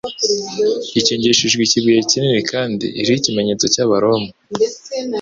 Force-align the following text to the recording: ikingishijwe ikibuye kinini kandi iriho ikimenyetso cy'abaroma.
ikingishijwe 0.99 1.61
ikibuye 1.63 1.99
kinini 2.09 2.41
kandi 2.51 2.85
iriho 2.99 3.17
ikimenyetso 3.19 3.65
cy'abaroma. 3.73 4.29